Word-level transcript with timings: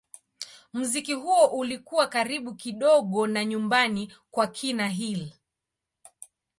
Muziki 0.73 1.13
huo 1.13 1.45
ulikuwa 1.45 2.07
karibu 2.07 2.55
kidogo 2.55 3.27
na 3.27 3.45
nyumbani 3.45 4.13
kwa 4.31 4.47
kina 4.47 4.87
Hill. 4.89 5.31